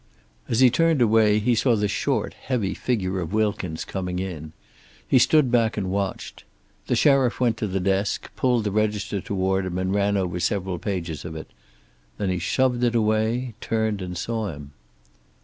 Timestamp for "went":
7.39-7.55